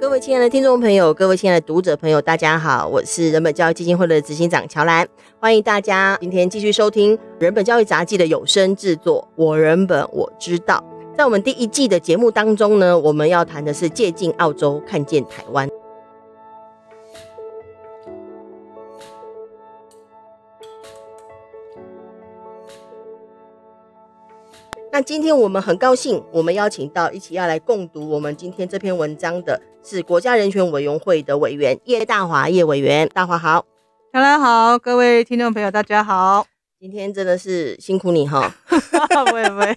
[0.00, 5.06] 各位亲爱的听众朋友，各位亲爱的读者朋友，大家好，我是人本教育基金会的执行长乔兰，
[5.38, 10.82] 欢迎大家今天继续收听人本教育杂技的有声制作《我人本我知道》。
[11.16, 15.69] 在我们第一季的节目当中呢，我们要谈的是借镜澳洲，看见台湾。
[25.00, 33.64] 那今天我们很高兴，我们邀请到一起要来共读我们今天这篇文章的是国家人权委员会的委员叶大华叶委员，大华好，
[34.12, 36.46] 大家好，各位听众朋友大家好，
[36.78, 39.74] 今天真的是辛苦你哈，不会不会。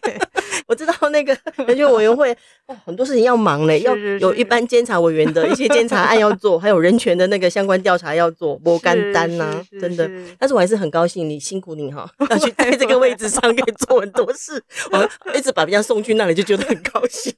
[0.68, 1.36] 我知道那个
[1.68, 2.32] 人权委员会
[2.68, 10.10] 哦，很多事情要忙嘞， 要有一般监察委员的一些监察案要做， 还有人权的那个相关调查要做，不干单呐，真的。
[10.40, 17.34] 但是我还是很高兴，你辛苦你哈，要去在这个位置上可以 做很多事，我一直把人家送去那里就觉得很高兴。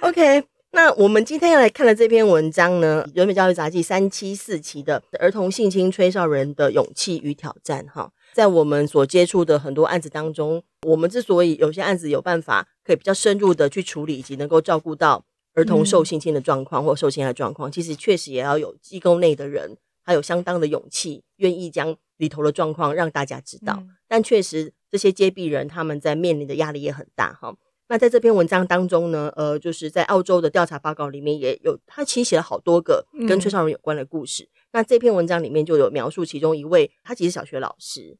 [0.00, 8.10] OK，那我们今天要来看的这篇文章呢，《人本教育杂记》三七四期的儿童性侵吹哨人的勇气与挑战哈。
[8.36, 23.82] 在我们所接触的很多案子当中，我们之所以有些案子有办法可以比较深入的去处理，以及能够照顾到儿童受性侵的状况或受侵害的状况，其实确实也要有机构内的人，还有相当的勇气，愿意将里头的状况让大家知道。
[24.06, 27.56] 但确实这些接臂人他们在面临的压力也很大哈。
[27.88, 34.46] 那在这篇文章当中呢，呃，就是在澳洲的调查报告里面也有，他其实写了好多个跟吹哨人有关的故事。
[34.72, 38.18] 那这篇文章里面就有描述其中一位，他其实小学老师。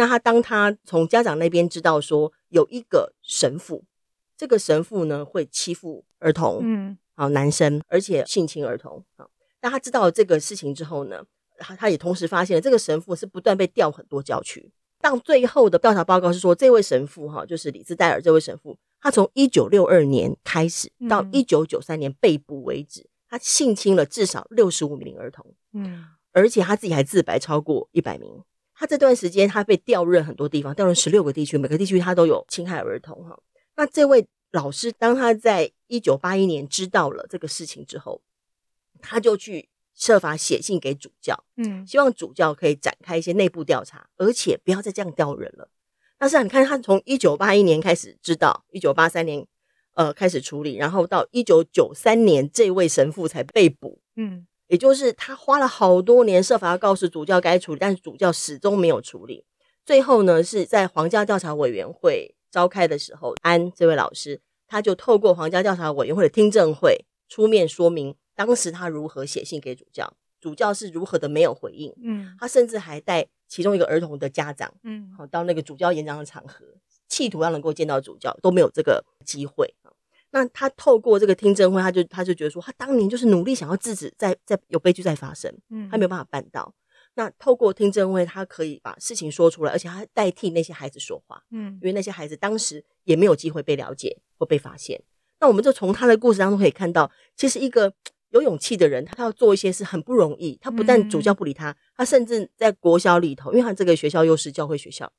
[0.00, 3.84] 那他当他从家长那边知道说有一个神父，
[4.34, 9.30] 这个神父呢会欺负儿童，嗯，好男生，而且性侵儿童，好。
[9.60, 11.22] 那他知道这个事情之后呢，
[11.58, 14.72] 他他也同时发现了这个神父是不断被调很多教区。
[15.02, 28.42] 到最后的调查报告是说，这位神父哈，就是李兹戴尔这位神父，他从一九六二年开始到一九九三年被捕为止，他性侵了至少六十五名儿童，嗯，而且他自己还自白超过一百名。
[28.80, 33.38] 他这段时间，他被调任很多地方，调任十六个地区，每个地区他都有侵害儿童哈。
[33.76, 38.22] 那这位老师，当他在一九八一年知道了这个事情之后，
[39.02, 45.68] 他就去设法写信给主教，嗯，希望主教可以展开一些内部调查，而且不要再这样调人了。
[46.16, 49.46] 但是啊，你看他从一九八一年开始知道，一九八三年
[49.92, 54.46] 呃开始处理，然后到一九九三年这位神父才被捕，嗯。
[54.70, 59.44] 也就是他花了好多年设法要告诉主教该处理，但是主教始终没有处理。
[59.84, 71.92] 最后呢，是在皇家调查委员会召开的时候，安这位老师他就透过皇家调查委员会的听证会出面说明，当时他如何写信给主教，主教是如何的没有回应。
[72.00, 76.64] 嗯，他甚至还带其中一个儿童的家长，嗯，好到那个主教演讲的场合，
[77.08, 79.74] 企图要能够见到主教，都没有这个机会。
[80.32, 86.72] 那他透过这个听证会，他就他就觉得说，他当年就是努力想要制止在在有悲剧在发生，嗯，他没有办法办到。
[87.14, 95.02] 那透过听证会，他可以把事情说出来，而且他代替那些孩子说话，嗯，因为那些孩子当时也没有机会被了解或被发现。
[95.40, 97.92] 那我们就从他的故事当中可以看到，其实一个
[98.28, 100.56] 有勇气的人，他要做一些事很不容易。
[100.60, 105.12] 他不但主教不理他，他甚至在国小里头，因为他这个学校又是教会学校。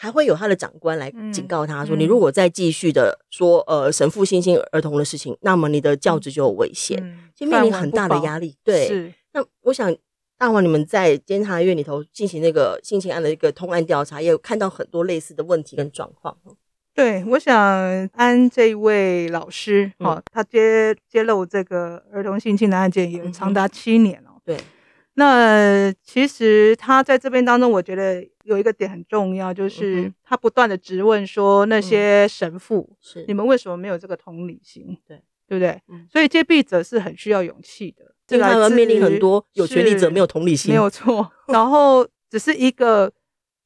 [0.00, 9.12] 还会有他的长官来警告他说：“你如果再继续的说呃神父性侵儿童的事情，那么你的教职就有危险，就面临很大的压力。”对，是。
[9.32, 9.92] 那我想，
[10.38, 16.38] 大王你们在监察院里头进行那个性侵案的一个通案调查，也有看到很多类似的问题跟状况。
[16.94, 17.56] 对，我想
[18.14, 24.30] 安这一位老师，哈，他揭揭露这个儿童性侵的案件也长达七年了。
[24.44, 24.56] 对。
[25.18, 34.96] 那其实他在这边当中，我觉得有一个点很重要，就是他不断的质问说那些神父，是你们为什么没有这个同理心？
[35.08, 35.82] 对，对不对？
[36.08, 41.28] 所以揭弊者是很需要勇气的，这个他们面临很多有权力者没有同理心，没有错。
[41.48, 43.12] 然后只是一个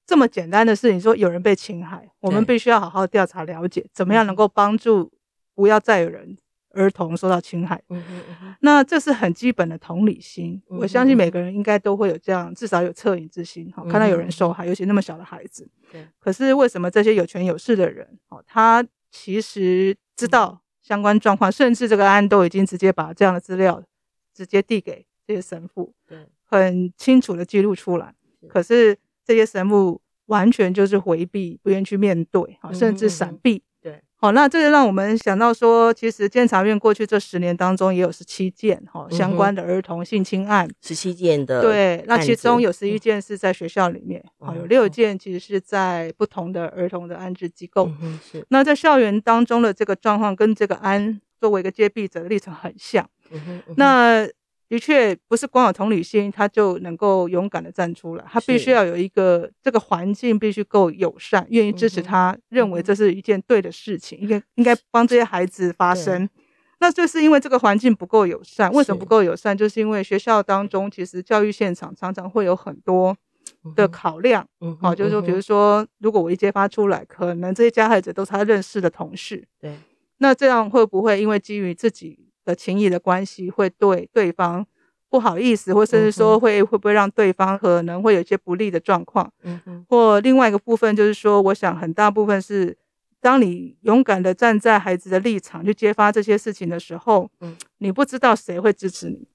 [0.06, 5.12] 这么简单的事情，说有人被侵害，我们必须要好好调查了解，怎么样能够帮助
[5.54, 6.34] 不要再有人。
[6.74, 10.60] 儿童受到侵害，嗯嗯嗯，那这是很基本的同理心。
[10.70, 13.70] 嗯、我相信每个人应该都会有这样，至少有恻隐之心。
[13.70, 15.68] 哈、看到有人受害，尤其那么小的孩子。
[15.90, 16.06] 对。
[16.18, 23.82] 可是为什么这些有权有势的人，哦，他其实知道相关状况，甚至这个案都已经直接把这样的资料
[24.34, 28.14] 直接递给这些神父，对，很清楚的记录出来。
[28.48, 33.62] 可是这些神父完全就是回避，不愿意去面对，哈，甚至闪避。
[34.22, 47.90] 好，那这就让我们想到说，其实监察院过去这十年当中也有十七件哈相关的儿童性侵案，十七件的对，那其中有十一件是在学校里面，好，有六件其实是在不同的儿童的安置机构。
[48.30, 53.04] 是，那在校园当中的这个状况跟这个安作为一个接臂者的历程很像。
[53.76, 54.24] 那
[54.72, 66.26] 的确不是光有同理心，他就能够勇敢的站出来，他必须要有一个这个环境必须够友善，愿意支持他，认为这是一件对的事情，应该应该帮这些孩子发声。
[66.78, 69.54] 那就是因为这个环境不够友善，为什么不够友善？
[69.54, 73.14] 就是因为学校当中其实教育现场常常会有很多
[73.76, 79.76] 的考量，嗯，好，就是说，比如说，如果我一揭发出来，可能这些加害者都是他认识的同事，对，
[80.16, 84.66] 那这样会不会因为基于自己的情谊的关系，会对对方
[85.08, 89.32] 不好意思，或甚至说会会不会让对方可能会有一些不利的状况？
[89.42, 92.76] 嗯嗯，或另外一个部分就是说，我想很大部分是。
[93.24, 99.28] 当你勇敢的站在孩子的立场去揭发这些事情的时候，嗯，你不知道谁会支持你，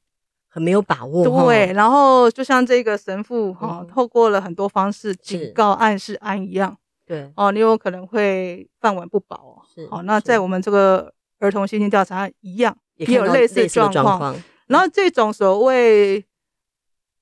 [0.50, 1.24] 很没有把握。
[1.46, 9.64] 对，然后就像这个神父哈，透过了很多方式警告、暗示、安一样，对哦，你有可能会饭碗不保。
[9.74, 14.36] 是，好，那在我们这个儿童心情调查一样，也有类似的状况。
[14.68, 16.26] 然后这种所谓。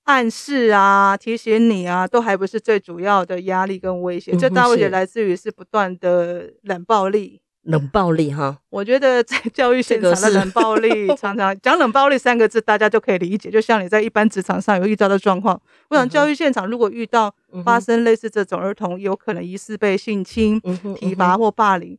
[0.08, 4.36] 暗示啊，提醒你啊，都还不是最主要的压力跟威胁。
[4.36, 7.42] 最大威胁来自于是不断的冷暴力。
[7.64, 13.50] 冷暴力哈，我觉得在教育现场的冷暴力， 常常讲冷暴力三个字，大家就可以理解。
[13.50, 17.34] 就像你在一般职场上有遇到的状况，我想教育现场如果遇到
[17.64, 20.62] 发生类似这种儿童有可能疑似被性侵、
[20.96, 21.98] 体罚或霸凌。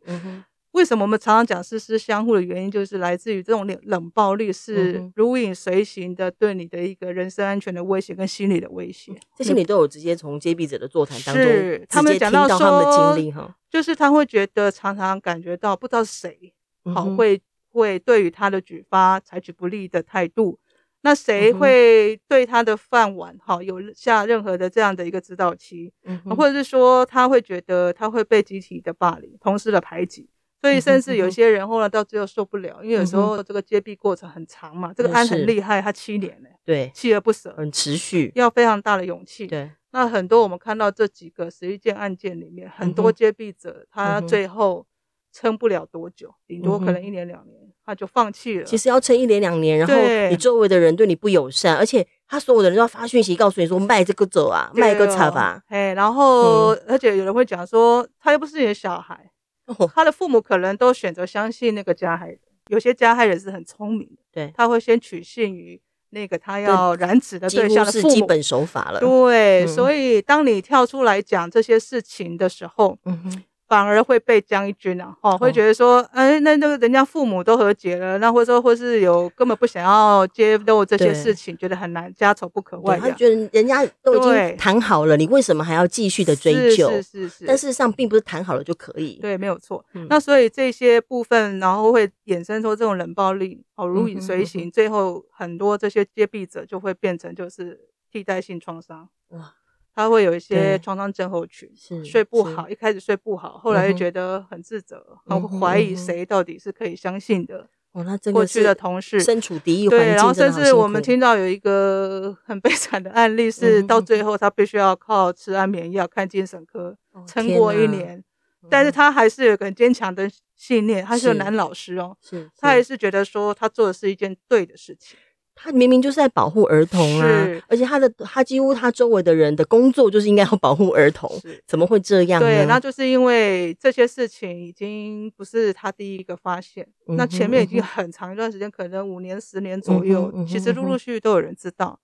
[0.77, 9.11] 为什么我们常常讲师师相互的原因，就是来自于这种冷冷暴力是如影随形的，对你的一个人身安全的威胁跟心理的威胁。
[9.35, 16.53] 这些你都有直接从接臂者的座谈当中是他们讲到说他们的经历哈，就是他会觉得常常感觉到不知道谁
[16.95, 17.41] 好会
[17.71, 20.59] 会对于他的举发采取不利的态度，
[21.01, 25.91] 那谁会对他的饭碗好有下任何的这样的一个指导期，
[26.37, 30.29] 或者是说他会觉得他会被集体的霸凌、同事的排挤。
[30.61, 39.47] 所以，甚至有些人后来到最后受不了，因为有时候这个接臂过程很长嘛，这个安很厉害，他七年呢，对，锲而不舍，很持续，要非常大的勇气。
[39.47, 44.87] 对，那很多我们看到这几个十一件案件里面，很多接臂者他最后
[45.33, 48.65] 撑不了多久，顶多可能一年两年，他就放弃了。
[48.65, 49.95] 其实要撑一年两年，然后
[50.31, 55.63] 你周围的人对你不友善，而且他所有的人都要发讯息告诉你说卖这个走啊，卖个茶吧。
[55.69, 59.31] 哎，然后而且有人会讲说，他又不是你的小孩。
[59.95, 65.81] 他的父母可能都选择相信那个加害人，有些加害人是很聪明的，对，他会先取信于
[66.11, 69.01] 那个他要染指的对象的父母，是基本手法了。
[69.01, 73.45] 对，嗯、所以当你跳出来讲这些事情的时候，嗯哼。
[73.69, 83.09] 反而会被将一军啊，哦，会觉得说，哎，那那个人家父母都和解了，那或者说或是有根本不想要揭露这些事情，觉得很难，家丑不可外扬。
[83.09, 86.89] 他觉得人家都已经谈好了，你为什么还要继续的追究？
[86.91, 87.45] 是是是。
[87.45, 89.19] 但事实上并不是谈好了就可以。
[89.21, 89.85] 对，没有错。
[90.09, 97.81] 那所以这些部分，然后会衍生出这种冷暴力，哦，如影随形，最后很多这些接弊者就会变成就是
[98.13, 99.09] 替代性创伤。
[99.31, 99.55] 哇。
[99.97, 101.73] 他会有一些创伤症候群，
[102.05, 107.67] 睡不好，一开始睡不好，后来又觉得很自责，然后怀疑谁到底是可以相信的。
[107.93, 116.95] 哦，那过去的同事身处敌意环境，对，然后甚至我们听到有一个 很悲惨的案例， 是到最后他必须要靠吃安眠药、看精神科
[117.27, 118.23] 撑过一年，
[118.69, 125.17] 但是他还是有个很坚强的信念，他是个男老师哦，是，他还是觉得说他做的是一件对的事情。
[125.59, 131.31] 他明明就是在保护儿童啊，是而且他的他几乎他周围的人的工作就是应该要保护儿童，
[131.67, 132.47] 怎么会这样呢？
[132.47, 141.99] 对，那就是因为这些事情已经不是他第一个发现，那前面已经很长一段时间，可能五年、十年左右，其实陆陆续续都有人知道，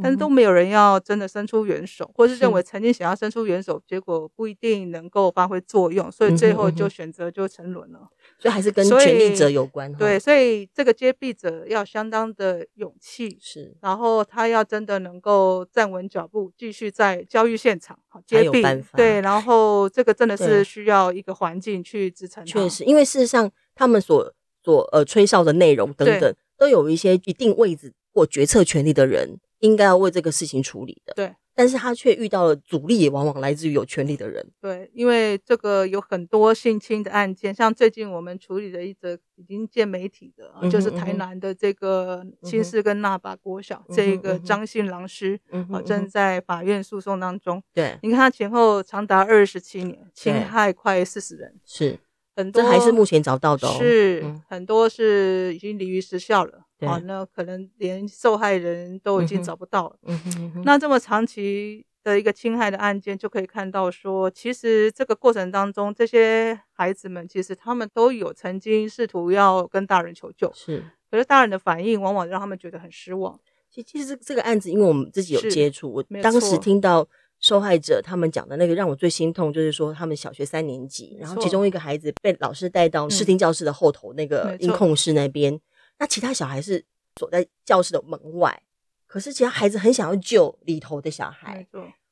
[0.00, 8.08] 但是都没有人要真的伸出援手，或是认为曾经想要伸出援手，结果不一定能够发挥作用，所以最后就选择就沉沦了。
[8.42, 18.60] 所以还是跟权力者有关，对，所以这个接臂者要相当的勇气，是，然后他要真的能够站稳脚步，继续在教育现场好接臂，
[18.96, 22.44] 对，然后这个真的是需要一个环境去支撑。
[22.44, 24.34] 确实，因为事实上他们所
[24.64, 31.32] 所呃吹哨的内容等等，都有一些一定位置或决策权力的人应该要为这个事情处理的，对。
[31.54, 34.44] 但是他却遇到了阻力，也往往来自于有权力的人。
[34.60, 47.62] 对，因为这个有很多性侵的案件，像最近我们处理的一则已经见媒体的，就是台南的这个新市跟那拔国小，这个张姓老师，嗯、哼正在法院诉讼当中。
[47.74, 51.98] 对，你看他前后长达二十七年，侵害快四十人，是
[52.34, 56.66] 很多，这还是目前找到的，哦，是、嗯、很多是已经离于时效了。
[56.86, 59.96] 好，那可能连受害人都已经找不到了。
[60.04, 73.38] 嗯哼，嗯哼，那这么长期的一个侵害的案件，就可以看到说，其实这个过程当中，这些孩子们其实他们都有曾经试图要跟大人求救，是，可是大人的反应往往让他们觉得很失望。
[73.70, 77.08] 其其实这个案子，因为我们自己有接触，我当时听到
[77.38, 85.58] 受害者他们讲的那个，让我最心痛，就是说他们小学三年级，然后其中一个孩子被老师带到视听教室的后头那个音控室那边，
[86.02, 88.60] 那其他小孩是躲在教室的门外。
[89.06, 91.64] 可是其他孩子很想要救里头的小孩。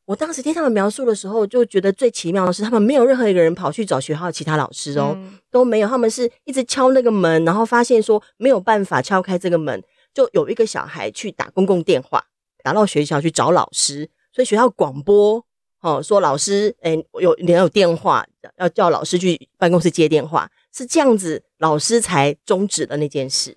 [0.05, 5.89] 我当时听他们描述的时候，就觉得最奇妙的是，他们没有任何一个人跑去找学校的其他老师哦，嗯、都没有。
[5.89, 9.83] 他们是一直敲那个门，然后发现说没有办法敲开这个门，
[10.15, 12.25] 就有一个小孩去打公共电话，
[12.63, 14.09] 打到学校去找老师。
[14.33, 15.45] 所以学校广播
[15.81, 18.25] 哦，说老师，哎、欸，有你有电话，
[18.59, 23.57] 要叫老师去办公室接电话，是这样子，老师才终止了那件事。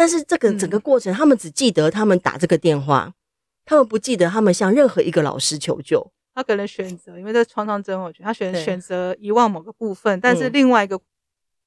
[0.00, 3.12] 但是这个整个过程，嗯，他们只记得他们打这个电话，
[3.66, 6.10] 他们不记得他们向任何一个老师求救。
[6.34, 10.18] 他可能选择，因为在创伤症候群，他选选择遗忘某个部分。
[10.18, 10.98] 但是另外一个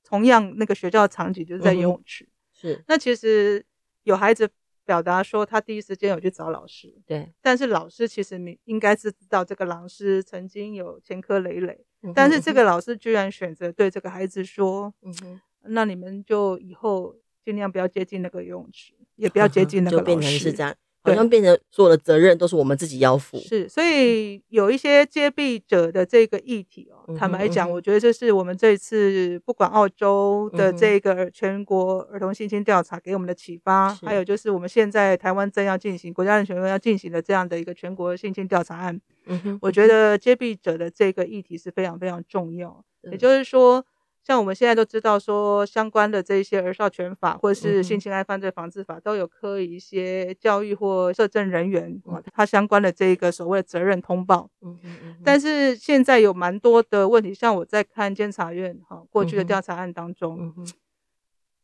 [0.03, 2.27] 同样那个学校的场景就是在游泳池。
[2.51, 3.63] 是，嗯，那其实
[4.01, 4.49] 有孩子
[4.83, 6.91] 表达说，他第一时间有去找老师。
[7.05, 20.09] 对，但是老师其实你应该是知道这个老师曾经有前科累累，嗯，但是这个老师居然选择对这个孩子说：“嗯哼，那你们就以后。”尽量不要接近那个游泳池，也不要接近那个老师。
[20.11, 23.37] 就变成是这样，好像变成所有的责任都是我们自己要负。
[23.37, 39.01] 是，所以有一些接弊者的这个议题哦，嗯、坦白讲，我觉得这是我们这一次不管澳洲的这个全国儿童性侵调查给我们的启发，还有就是我们现在台湾正要进行国家安全院要进行的这样的一个全国性侵调查案。
[39.25, 42.83] 嗯哼，我觉得接弊者的这个议题是非常非常重要。
[43.11, 43.85] 也就是说。
[44.23, 54.49] 像我们现在都知道，说相关的这些儿少权法或者是性侵害犯罪防治法都有科一些教育或社政人员啊，他相关的这个所谓的责任通报。
[54.61, 54.97] 嗯嗯。
[55.05, 55.15] 嗯。
[55.23, 59.63] 但是现在有蛮多的问题，像我在看监察院哈过去的调。
[59.63, 60.53] 查案当中，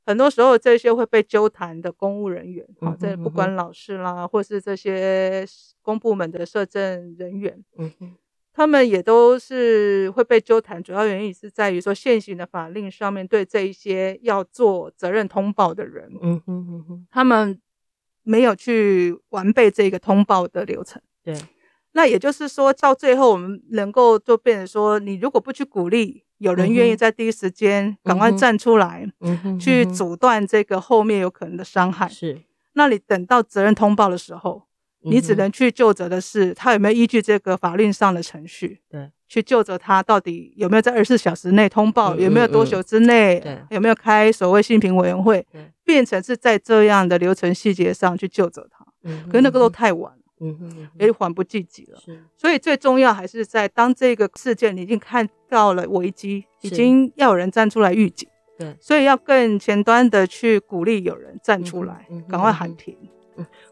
[0.06, 5.46] 很多时候这些会被纠弹的公务人员啊，这不管老师啦，或是这些
[5.82, 7.92] 公部门的社政人员，嗯
[8.52, 17.60] 他们也都是会被纠弹，主要原因是在于说现行的法令上面对这一些要做责任通报的人，嗯哼嗯哼，他们
[18.24, 21.02] 没有去完备这个通报的流程。
[21.24, 21.34] 对，
[21.94, 32.42] 那也就是说到最后，我们能够就变成说，你如果不去鼓励有人愿意在第一时间赶快站出来，嗯哼，去阻断这个后面有可能的伤害，是，
[32.74, 34.69] 那你等到责任通报的时候。
[35.02, 45.46] 你只能去就责的是他有没有依据这个法律上的程序，对，去就责他到底有没有在二十四小时内通报，有没有多久之内，对，有没有开所谓性平委员会，
[45.86, 58.28] 变成是在这样的流程细节上去就责他，嗯，可是那个都太晚了，嗯嗯，也缓不济急了，是，所以最重要还是在当这个事件你已经看到了危机，已经要有人站出来预警，
[58.58, 62.98] 对，所以要更前端的去鼓励有人站出来，赶快喊停。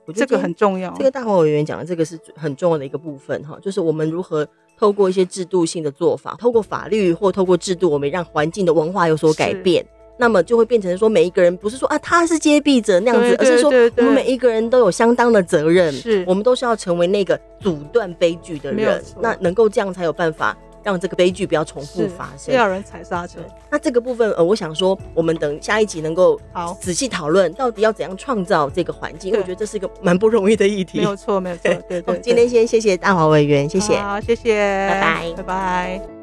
[0.05, 0.93] 我觉得这个很重要。
[0.97, 4.47] 这个大华委员讲的这个是很重要的一个部分哈，就是我们如何
[4.77, 9.85] 透过一些制度性的做法，透过法律或透过制度，我们让环境的文化有所改变，
[10.17, 20.57] 那么就会变成说每一个人不是说啊他是揭弊者那样子，而是说我们每一个人都有相当的责任，是我们都是要成为那个阻断悲剧的人，那能够这样才有办法。
[20.87, 23.39] 让这个悲剧不要重复发生，要人踩刹车。
[23.69, 29.31] 那这个部分，呃，我想说，我们等下一集能够好仔细讨论，到底要怎样创造这个环境。
[29.31, 30.99] 因为我觉得这是一个蛮不容易的议题。
[30.99, 31.63] 没有错，没有错。
[31.63, 32.19] 对对， 对。
[32.19, 33.97] 今天先谢谢大华委员，谢谢。
[33.97, 36.16] 好，谢谢，拜拜，拜拜。